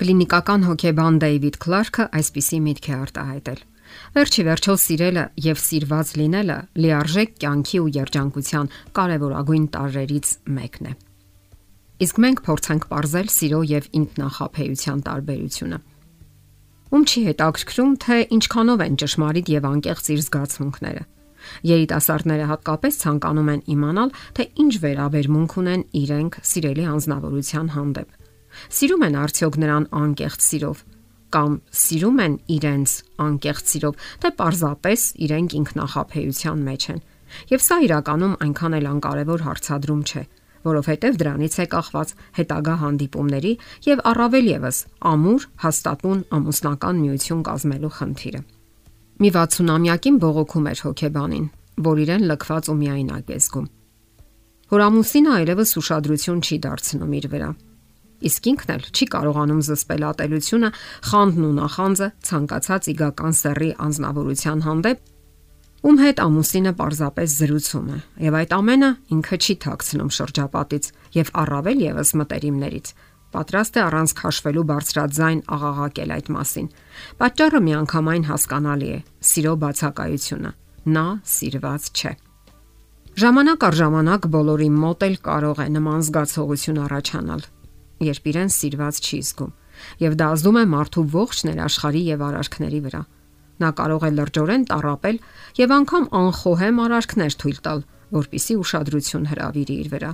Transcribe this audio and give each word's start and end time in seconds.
Կլինիկական 0.00 0.62
հոգեբան 0.64 1.16
Դեյվիդ 1.20 1.56
Քլարքը 1.60 2.04
այսպիսի 2.16 2.58
միտք 2.64 2.86
է 2.88 2.92
արտահայտել. 2.96 3.58
Վերջի 4.14 4.44
վերջո 4.46 4.76
սիրելը 4.80 5.24
եւ 5.44 5.58
սիրված 5.60 6.12
լինելը 6.20 6.56
լիարժեք 6.80 7.34
կյանքի 7.44 7.80
ու 7.84 7.90
երջանկության 7.96 8.70
կարևորագույն 8.96 9.66
տարրերից 9.74 10.30
մեկն 10.56 10.88
է։ 10.88 10.92
Իսկ 12.06 12.20
մենք 12.24 12.40
փորձենք 12.48 12.86
ողրզել 12.94 13.28
սիրո 13.36 13.60
եւ 13.76 13.90
ինքնախապեյության 14.00 15.04
տարբերությունը։ 15.10 15.80
Ում 16.96 17.04
չի 17.04 17.20
հետաքրքրում, 17.28 17.92
թե 18.00 18.16
ինչքանով 18.40 18.84
են 18.88 18.96
ճշմարիտ 19.04 19.52
եւ 19.52 19.68
անկեղծ 19.68 20.10
իր 20.16 20.24
զգացմունքները։ 20.24 21.04
Երիտասարդները 21.68 22.48
հատկապես 22.54 22.98
ցանկանում 23.04 23.52
են 23.52 23.62
իմանալ, 23.76 24.16
թե 24.40 24.48
ինչ 24.64 24.72
վերաբերմունք 24.80 25.60
ունեն 25.60 25.84
իրենք 26.00 26.40
սիրելի 26.50 26.88
անznավորության 26.96 27.70
հանդեպ 27.76 28.19
Սիրում 28.68 29.04
են 29.08 29.20
արդյոք 29.24 29.60
նրան 29.64 29.86
անկեղծ 30.00 30.48
սիրով 30.50 30.82
կամ 31.30 31.56
սիրում 31.70 32.20
են 32.24 32.34
իրենց 32.50 32.92
անկեղծ 33.22 33.70
սիրով, 33.70 34.04
թե 34.20 34.30
պարզապես 34.40 35.02
իրենք 35.26 35.54
ինքնախապեյության 35.60 36.62
մեջ 36.66 36.86
են։ 36.90 37.00
Եվ 37.54 37.64
սա 37.66 37.76
իրականում 37.86 38.34
այնքան 38.46 38.76
էլ 38.80 38.88
անկարևոր 38.90 39.44
հարցադրում 39.46 40.02
չէ, 40.10 40.22
որովհետև 40.66 41.20
դրանից 41.20 41.54
է 41.62 41.66
կախված 41.74 42.14
հետագա 42.40 42.74
հանդիպումների 42.82 43.52
եւ 43.86 44.02
առավել 44.10 44.50
եւս 44.50 44.80
ամուր 45.10 45.46
հաստատուն 45.64 46.20
ամուսնական 46.40 47.00
միություն 47.04 47.44
կազմելու 47.46 47.94
խնդիրը։ 48.00 48.42
Մի 49.20 49.30
60-ամյակին 49.36 50.20
բողոքում 50.20 50.68
էր 50.70 50.82
հոգեբանին, 50.90 51.46
որ 51.86 52.04
իրեն 52.04 52.28
լքված 52.30 52.70
ու 52.70 52.78
միայնակ 52.80 53.30
է 53.30 53.40
զգում։ 53.40 53.66
Հորամուսինը 54.70 55.30
այլևս 55.40 55.70
ուշադրություն 55.80 56.40
չի 56.46 56.56
դարձնում 56.66 57.14
իր 57.20 57.26
վրա 57.30 57.50
Իսկ 58.20 58.48
ինքն 58.50 58.72
էլ 58.74 58.82
չի 58.90 59.06
կարողանում 59.14 59.60
զսպել 59.64 60.02
ատելությունը, 60.10 60.70
խանդն 61.10 61.46
ու 61.48 61.54
նախանձը 61.60 62.08
ցանկացած 62.30 62.88
իգական 62.92 63.36
սեռի 63.40 63.70
անznավորության 63.86 64.64
հանդեպ, 64.66 64.98
ում 65.80 66.00
հետ 66.04 66.18
ամուսինը 66.20 66.72
պարզապես 66.76 67.36
զրուցում 67.40 67.86
է, 67.90 67.98
եւ 68.28 68.34
այդ 68.40 68.50
ամենը 68.60 68.90
ինքը 69.16 69.36
չի 69.40 69.54
թաքցնում 69.64 70.10
շրջապատից 70.20 70.90
եւ 71.16 71.30
առավել 71.40 71.78
եւս 71.88 72.10
մտերիմներից 72.20 72.92
պատրաստ 73.30 73.76
է 73.78 73.82
առանց 73.86 74.12
քաշվելու 74.20 74.64
բարձրաձայն 74.70 75.40
աղաղակել 75.54 76.12
այդ 76.16 76.30
մասին։ 76.34 76.66
Պատճառը 77.20 77.60
միանգամայն 77.66 78.24
հասկանալի 78.30 78.90
է՝ 78.90 78.98
սիրո 79.30 79.54
բացակայությունը։ 79.64 80.50
Նա 80.90 81.06
սիրված 81.34 81.88
չէ։ 81.94 82.12
Ժամանակ 83.20 83.64
առ 83.68 83.76
ժամանակ 83.80 84.26
բոլորի 84.34 84.68
մոտ 84.80 85.06
էլ 85.06 85.16
կարող 85.30 85.62
է 85.62 85.68
նման 85.76 86.04
զգացողություն 86.10 86.82
առաջանալ, 86.90 87.42
երբ 88.00 88.28
իրեն 88.30 88.50
սիրված 88.54 89.00
չի 89.00 89.18
զգում, 89.28 89.52
եւ 90.00 90.16
դա 90.20 90.26
ազդում 90.34 90.58
է 90.60 90.64
մարդու 90.74 91.04
ողջ 91.14 91.42
ներաշխարի 91.50 92.02
եւ 92.10 92.24
արարքների 92.30 92.80
վրա։ 92.86 93.02
Նա 93.60 93.70
կարող 93.76 94.04
է 94.08 94.10
լրջորեն 94.16 94.64
տարապել 94.70 95.16
եւ 95.60 95.72
անգամ 95.76 96.04
անխոհեմ 96.20 96.80
արարքներ 96.84 97.36
թույլ 97.40 97.58
տալ, 97.66 97.80
որpիսի 98.16 98.54
ուշադրություն 98.60 99.26
հրավիրի 99.30 99.76
իր 99.84 99.88
վրա։ 99.94 100.12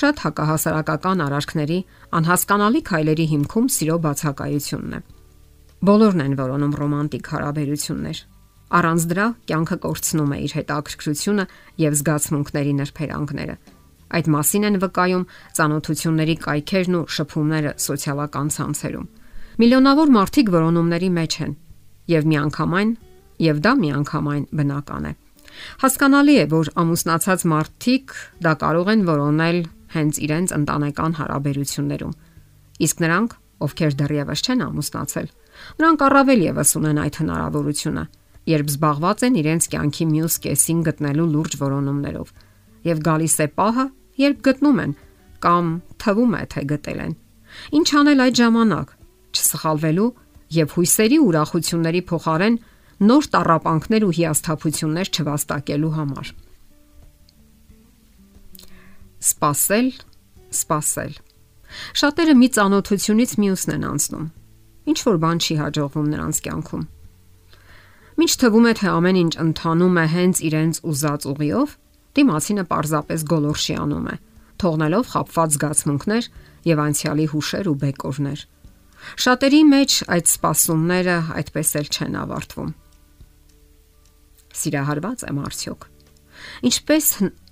Շատ 0.00 0.22
հակահասարակական 0.24 1.22
արարքների 1.24 1.78
անհասկանալի 2.20 2.80
քայլերի 2.90 3.26
հիմքում 3.32 3.68
սիրո 3.76 3.96
բացակայությունն 4.06 4.96
է։ 4.96 5.00
Բոլորն 5.80 6.24
են 6.24 6.34
որոնում 6.40 6.76
ռոմանտիկ 6.80 7.30
հարաբերություններ։ 7.34 8.18
Առանց 8.80 9.06
դրա 9.10 9.26
կյանքը 9.50 9.76
կորցնում 9.84 10.34
է 10.36 10.38
իր 10.46 10.56
հետաքրքրությունը 10.60 11.44
եւ 11.84 11.96
զգացմունքների 12.00 12.74
նրբերանգները 12.80 13.56
Այդ 14.10 14.26
մասին 14.34 14.66
են 14.68 14.78
վկայում 14.82 15.24
ծանոթությունների 15.56 16.36
կայքերն 16.44 16.96
ու 16.98 17.08
շփումները 17.16 17.72
սոցիալական 17.84 18.48
ցանցերում։ 18.56 19.08
Միլիոնավոր 19.60 20.12
մարդիկ 20.16 20.50
որոնումների 20.54 21.10
մեջ 21.20 21.34
են 21.44 21.52
եւ 22.10 22.30
միանգամայն 22.30 22.90
եւ 23.40 23.60
դա 23.64 23.72
միանգամայն 23.80 24.44
բնական 24.60 25.04
է։ 25.10 25.12
Հասկանալի 25.82 26.34
է, 26.40 26.44
որ 26.50 26.70
ամուսնացած 26.80 27.44
մարդիկ 27.50 28.14
դա 28.44 28.52
կարող 28.60 28.90
են 28.94 29.04
որոնել 29.10 29.58
հենց 29.94 30.20
իրենց 30.26 30.54
ընտանեկան 30.56 31.14
հարաբերություններում։ 31.20 32.14
Իսկ 32.86 33.02
նրանք, 33.04 33.30
ովքեր 33.60 33.96
դեռևս 34.00 34.42
չեն 34.46 34.64
ամուսնացել, 34.66 35.28
նրանք 35.80 36.04
առավել 36.06 36.44
եւս 36.46 36.70
ունեն 36.80 37.00
այդ 37.04 37.18
հնարավորությունը, 37.20 38.04
երբ 38.50 38.70
զբաղված 38.70 39.24
են 39.28 39.34
իրենց 39.40 39.68
կյանքի 39.74 40.06
մյուս 40.10 40.36
կեսին 40.46 40.80
գտնելու 40.88 41.28
լուրջ 41.34 41.56
որոնումներով։ 41.60 42.30
Եվ 42.90 43.02
գալիս 43.10 43.36
է 43.44 43.48
պահը, 43.60 43.84
երբ 44.20 44.42
գտնում 44.46 44.80
են 44.84 44.92
կամ 45.44 45.70
թվում 46.04 46.34
է 46.40 46.42
թե 46.52 46.62
գտել 46.70 47.00
են։ 47.04 47.14
Ինչ 47.80 47.88
անել 48.00 48.22
այդ 48.24 48.34
ժամանակ, 48.40 48.92
չսխալվելու 49.36 50.10
եւ 50.60 50.76
հույսերի 50.76 51.18
ուրախությունների 51.24 52.02
փոխարեն 52.10 52.58
նոր 53.00 53.24
տարապանքներ 53.34 54.06
ու 54.06 54.14
հիասթափություններ 54.20 55.10
չվաստակելու 55.14 55.92
համար։ 55.96 56.32
Սպասել, 59.20 59.88
սպասել։ 60.60 61.12
Շատերը 62.00 62.34
մի 62.40 62.48
ծանոթությունից 62.56 63.32
մյուսն 63.40 63.74
են 63.76 63.84
անցնում։ 63.90 64.26
Ինչ 64.90 64.98
որ 65.06 65.18
բան 65.24 65.40
չի 65.44 65.54
հաջողվում 65.60 66.08
նրանց 66.10 66.40
կյանքում։ 66.46 66.84
Մինչ 68.20 68.32
թվում 68.40 68.66
է 68.70 68.72
թե 68.80 68.88
ամեն 68.90 69.18
ինչ 69.20 69.34
ընթանում 69.44 70.00
է 70.00 70.06
հենց 70.14 70.40
իրենց 70.50 70.80
ուզած 70.90 71.26
ուղիով, 71.30 71.68
Դիմացինը 72.18 72.64
պարզապես 72.70 73.24
գոլորշիանում 73.30 74.06
է, 74.10 74.14
թողնելով 74.60 75.10
խապված 75.10 75.52
զգացմունքներ 75.54 76.28
եւ 76.66 76.82
անցյալի 76.84 77.26
հուշեր 77.30 77.70
ու 77.70 77.76
բեկորներ։ 77.84 78.40
Շատերի 79.24 79.60
մեջ 79.70 79.94
այդ 80.16 80.30
սпасումները 80.30 81.16
այդպես 81.40 81.70
էլ 81.80 81.86
չեն 81.94 82.18
ավարտվում։ 82.20 82.72
Սիրահարված 84.60 85.24
եմ 85.30 85.38
արդյոք։ 85.46 85.86
Ինչպես 86.70 87.06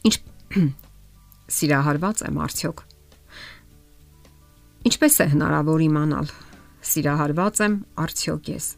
ինչ 0.09 0.15
սիրահարված 1.59 2.23
եմ 2.29 2.43
արդյոք։ 2.49 2.85
Ինչպես 4.89 5.17
է 5.23 5.27
հնարավոր 5.39 5.87
իմանալ։ 5.89 6.31
Սիրահարված 6.89 7.65
եմ 7.69 7.75
արդյոք 8.05 8.53
ես։ 8.59 8.69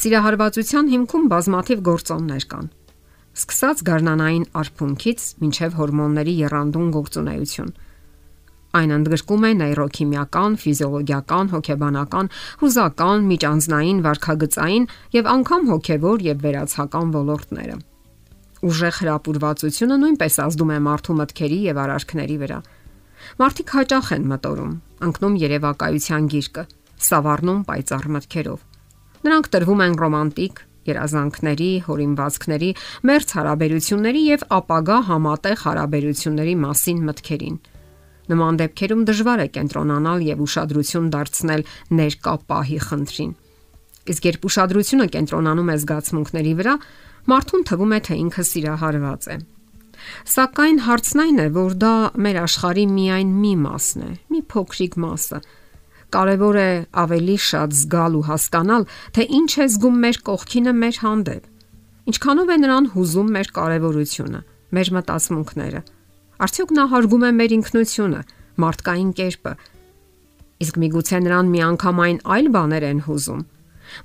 Սիրահարվածության 0.00 0.90
հիմքում 0.94 1.30
բազմաթիվ 1.30 1.86
գործոններ 1.90 2.44
կան 2.50 2.68
սկսած 3.40 3.82
գարնանային 3.88 4.42
արփունքից 4.60 5.22
մինչև 5.40 5.76
հորմոնների 5.80 6.34
երանդուն 6.40 6.88
գործունեություն։ 6.96 7.70
Այն 8.70 8.90
ընդգրկում 8.96 9.44
է 9.48 9.52
նեյրոքիմիական, 9.60 10.56
ֆիզիոլոգիական, 10.62 11.48
հոգեբանական, 11.54 12.28
հուզական, 12.60 13.24
միջանձնային, 13.30 14.02
վարքագծային 14.04 14.84
եւ 15.16 15.30
անգամ 15.34 15.64
հոգեվոր 15.70 16.24
եւ 16.28 16.44
վերացական 16.44 17.14
ոլորտները։ 17.16 17.76
Ուժեղ 18.70 18.94
հրապուրվածությունը 19.00 19.96
նույնպես 20.04 20.34
ազդում 20.44 20.70
է 20.70 20.78
մարդու 20.86 21.16
մտքերի 21.20 21.58
եւ 21.66 21.80
արարքների 21.80 22.36
վրա։ 22.44 22.58
Մարդիկ 23.40 23.72
հաճախ 23.80 24.10
են 24.16 24.26
մտորում, 24.30 24.74
ընկնում 25.10 25.38
երևակայության 25.40 26.28
գիրկը, 26.34 26.64
սավառնում 27.10 27.60
պայծառ 27.70 28.06
մտքերով։ 28.20 28.60
Նրանք 29.20 29.48
տրվում 29.54 29.82
են 29.84 29.96
ռոմանտիկ, 30.00 30.60
երազանքների, 30.88 31.70
հորինվածքների, 31.86 32.70
մերց 33.10 33.34
հարաբերությունների 33.36 34.22
եւ 34.30 34.46
ապագա 34.60 34.98
համատեղ 35.10 35.62
հարաբերությունների 35.66 36.54
մասին 36.64 37.04
մտքերին։ 37.10 37.60
Նման 38.30 38.58
դեպքերում 38.60 39.04
դժվար 39.10 39.40
է 39.44 39.46
կենտրոնանալ 39.58 40.26
եւ 40.30 40.42
ուշադրություն 40.46 41.06
դարձնել 41.14 41.62
ներկա 42.00 42.34
պահի 42.50 42.78
խնդրին։ 42.86 43.32
Իսկ 44.10 44.28
երբ 44.30 44.44
ուշադրությունը 44.50 45.06
կենտրոնանում 45.14 45.70
է 45.70 45.76
զգացմունքների 45.80 46.52
վրա, 46.60 46.74
մարդուն 47.30 47.64
թվում 47.70 47.90
է, 47.90 47.98
թե 48.06 48.14
ինքը 48.20 48.44
սիրահարված 48.50 49.26
է։ 49.30 49.36
Սակայն 50.30 50.78
հարցն 50.86 51.22
այն 51.24 51.40
է, 51.44 51.46
որ 51.56 51.74
դա 51.80 51.94
մեր 52.24 52.38
աշխարհի 52.40 52.86
միայն 52.94 53.32
մի 53.42 53.52
մասն 53.64 54.04
է, 54.06 54.12
մի 54.32 54.40
փոքրիկ 54.54 54.96
մասը, 55.04 55.40
Կարևոր 56.10 56.56
է 56.58 56.70
ավելի 57.00 57.36
շատ 57.46 57.74
զգալ 57.80 58.16
ու 58.18 58.26
հասկանալ, 58.26 58.86
թե 59.14 59.26
ինչ 59.38 59.50
է 59.62 59.66
զգում 59.70 59.96
մեր 60.04 60.16
կողքինը 60.26 60.72
մեր 60.80 60.96
հանդեպ։ 61.04 61.44
Ինչքանով 62.10 62.50
է 62.50 62.56
նրան 62.64 62.88
հուզում 62.94 63.28
մեր 63.36 63.50
կարևորությունը, 63.60 64.40
մեր 64.74 64.90
մտածմունքները։ 64.96 65.80
Արդյոք 66.40 66.70
նա 66.74 66.84
հարգում 66.90 67.24
է 67.28 67.32
մեր 67.40 67.54
ինքնությունը, 67.60 68.20
մարդկային 68.64 69.10
կերպը։ 69.20 69.52
Իսկ 70.60 70.78
միգուցե 70.82 71.18
նրան 71.30 71.50
միանգամայն 71.54 72.22
այլ 72.36 72.46
բաներ 72.58 72.86
են 72.90 73.02
հուզում։ 73.06 73.42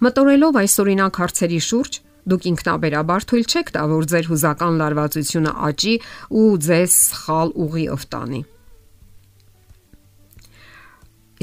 Մտորելով 0.05 0.59
այս 0.61 0.75
օրինակ 0.85 1.21
հարցերի 1.25 1.61
շուրջ, 1.65 2.01
դուք 2.25 2.49
ինքնաբերաբար 2.51 3.29
թույլ 3.29 3.45
չեք 3.49 3.71
տա, 3.75 3.85
որ 3.95 4.09
ձեր 4.13 4.29
հուզական 4.33 4.81
լարվածությունը 4.81 5.55
աճի 5.69 5.95
ու 6.41 6.49
ձեզ 6.69 6.99
սխալ 7.05 7.55
ուղիով 7.65 8.05
տանի 8.13 8.41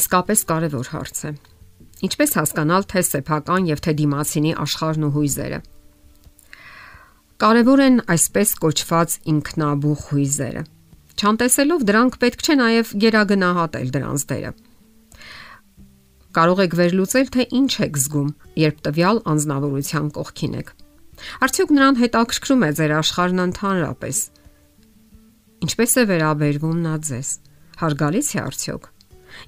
իսկապես 0.01 0.45
կարևոր 0.49 0.91
հարց 0.93 1.23
է։ 1.29 1.33
Ինչպես 2.03 2.33
հասկանալ 2.39 2.87
թե 2.91 3.03
սեփական 3.09 3.69
եւ 3.69 3.83
թե 3.85 3.93
դիմացինի 4.01 4.53
աշխարհն 4.63 5.07
ու 5.07 5.13
հույզերը։ 5.17 5.61
Կարևոր 7.43 7.81
են 7.83 7.97
այսպես 8.15 8.51
կոչված 8.63 9.17
ինքնաբուխ 9.33 10.03
հույզերը։ 10.13 10.63
Չանտեսելով 11.23 11.87
դրանք 11.89 12.19
պետք 12.23 12.43
չէ 12.43 12.55
նաև 12.63 12.93
գերագնահատել 13.03 13.91
դրանց 13.97 14.25
դերը։ 14.33 14.53
Կարող 16.33 16.63
եք 16.65 16.77
վերլուծել, 16.79 17.29
թե 17.35 17.45
ինչ 17.59 17.73
եք 17.87 17.99
զգում, 18.03 18.31
երբ 18.63 18.79
տվյալ 18.87 19.19
անznավորության 19.33 20.07
կողքին 20.17 20.55
եք։ 20.63 20.71
Արդյոք 21.45 21.75
նրան 21.77 21.99
հետաքրքրում 22.03 22.63
է 22.63 22.71
ձեր 22.79 22.95
աշխարհն 23.03 23.43
ընդհանրապես։ 23.43 24.23
Ինչպես 25.67 25.93
է 25.93 26.05
վերաբերվում 26.13 26.79
նա 26.87 26.95
ձեզ։ 27.11 27.29
Հարգալից 27.83 28.33
է 28.33 28.41
արդյոք։ 28.43 28.92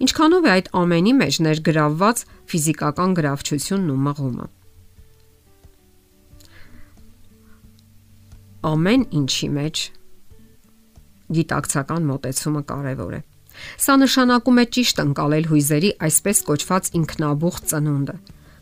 Ինչքանով 0.04 0.46
է 0.48 0.50
այդ 0.54 0.70
ամենի 0.80 1.12
մեջ 1.20 1.38
ներգրավված 1.46 2.22
ֆիզիկական 2.50 3.16
գրավչությունն 3.18 3.92
ու 3.94 3.98
մղումը։ 4.04 4.46
Ամեն 8.64 9.02
ինչի 9.20 9.48
մեջ 9.54 9.84
գիտակցական 11.34 12.06
մոտեցումը 12.08 12.62
կարևոր 12.68 13.16
է։ 13.18 13.20
Սա 13.84 13.94
նշանակում 14.02 14.60
է 14.60 14.64
ճիշտ 14.76 15.02
ընկալել 15.04 15.48
հույզերի 15.50 15.90
այսպես 16.08 16.40
կոչված 16.48 16.88
ինքնաբուխ 17.00 17.58
ծնունդը 17.70 18.16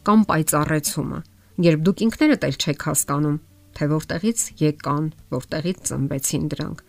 կամ 0.08 0.24
պայծառեցումը, 0.28 1.20
երբ 1.66 1.84
դուք 1.86 2.02
ինքներդ 2.06 2.46
էլ 2.48 2.56
չեք 2.58 2.86
հասկանում, 2.88 3.38
թե 3.78 3.88
որտեղից 3.92 4.40
եկան, 4.62 5.06
որտեղից 5.32 5.82
ծնվեցին 5.88 6.48
դրանք։ 6.52 6.82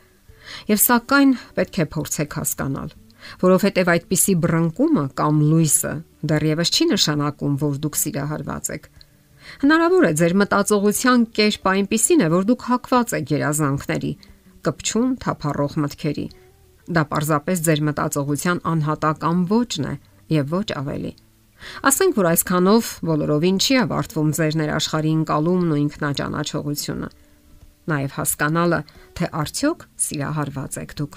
Եվ 0.73 0.79
սակայն 0.83 1.31
պետք 1.57 1.79
է 1.79 1.85
փորձեք 1.93 2.37
հասկանալ, 2.39 2.89
որովհետև 3.43 3.91
այդպիսի 3.93 4.35
բռնկումը 4.43 5.05
կամ 5.19 5.41
լույսը 5.53 5.93
դեռևս 6.33 6.73
չի 6.73 6.85
նշանակում, 6.93 7.57
որ 7.63 7.81
դուք 7.83 7.99
սիրահարված 8.03 8.69
եք։ 8.77 8.87
Հնարավոր 9.63 10.03
է 10.07 10.13
ձեր 10.23 10.37
մտածողության 10.43 11.25
կերպը 11.39 11.73
այնպիսին 11.73 12.23
է, 12.23 12.29
որ 12.33 12.47
դուք 12.53 12.61
հակված 12.73 13.17
եք 13.19 13.33
երազանքների, 13.33 14.13
կպչուն, 14.63 15.09
թափառող 15.23 15.75
մտքերի 15.83 16.27
Դա 16.83 17.05
պարզապես 17.07 17.61
ձեր 17.63 17.81
մտածողության 17.87 18.59
անհատական 18.67 19.43
ոճն 19.47 19.85
է 19.87 19.93
եւ 20.35 20.49
ոչ 20.51 20.65
ավելի։ 20.79 21.11
Ասենք 21.87 22.17
որ 22.19 22.27
այսքանով 22.33 22.89
բոլորովին 23.07 23.59
չի 23.63 23.77
ավարտվում 23.83 24.31
ձեր 24.35 24.57
ներաշխարհի 24.59 25.13
ընկալումն 25.23 25.71
ու 25.71 25.79
ինքնաճանաչողությունը։ 25.83 27.09
Նաեւ 27.93 28.17
հասկանալը, 28.19 28.79
թե 29.15 29.29
արդյոք 29.43 29.87
սիրահարված 30.03 30.77
եք 30.83 30.91
դուք։ 30.99 31.15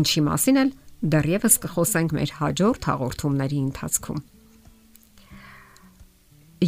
Ինչի 0.00 0.20
մասին 0.28 0.60
էլ 0.60 0.70
դեռևս 1.00 1.54
կխոսենք 1.62 2.12
մեր 2.16 2.32
հաջորդ 2.40 2.88
հաղորդումների 2.90 3.60
ընթացքում։ 3.70 4.20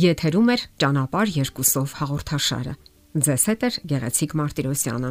Եթերում 0.02 0.48
է 0.52 0.56
ճանապարհ 0.80 1.34
երկուսով 1.36 1.96
հաղորդաշարը։ 2.00 2.72
Ձեզ 3.12 3.44
հետ 3.52 3.66
է 3.68 3.70
Գեղեցիկ 3.92 4.34
Մարտիրոսյանը։ 4.40 5.10